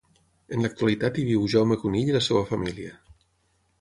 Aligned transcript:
En 0.55 0.63
l'actualitat 0.65 1.19
hi 1.21 1.25
viu 1.29 1.45
Jaume 1.55 1.79
Conill 1.85 2.11
i 2.15 2.19
la 2.19 2.25
seva 2.29 2.43
família. 2.53 2.99